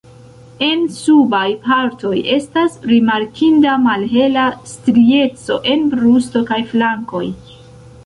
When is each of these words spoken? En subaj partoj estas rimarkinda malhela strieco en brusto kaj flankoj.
En 0.67 0.79
subaj 0.95 1.49
partoj 1.67 2.13
estas 2.37 2.79
rimarkinda 2.93 3.77
malhela 3.85 4.49
strieco 4.75 5.63
en 5.77 5.89
brusto 5.97 6.47
kaj 6.53 6.63
flankoj. 6.75 7.27